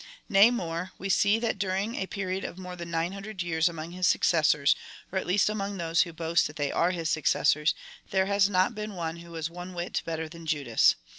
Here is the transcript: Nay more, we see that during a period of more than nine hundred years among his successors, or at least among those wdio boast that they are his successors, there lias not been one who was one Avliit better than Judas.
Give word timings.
Nay 0.27 0.49
more, 0.49 0.93
we 0.97 1.09
see 1.09 1.37
that 1.37 1.59
during 1.59 1.93
a 1.93 2.07
period 2.07 2.43
of 2.43 2.57
more 2.57 2.75
than 2.75 2.89
nine 2.89 3.11
hundred 3.11 3.43
years 3.43 3.69
among 3.69 3.91
his 3.91 4.07
successors, 4.07 4.75
or 5.11 5.19
at 5.19 5.27
least 5.27 5.47
among 5.47 5.77
those 5.77 6.05
wdio 6.05 6.15
boast 6.15 6.47
that 6.47 6.55
they 6.55 6.71
are 6.71 6.89
his 6.89 7.07
successors, 7.07 7.75
there 8.09 8.25
lias 8.25 8.49
not 8.49 8.73
been 8.73 8.95
one 8.95 9.17
who 9.17 9.29
was 9.29 9.51
one 9.51 9.73
Avliit 9.75 10.03
better 10.03 10.27
than 10.27 10.47
Judas. 10.47 10.95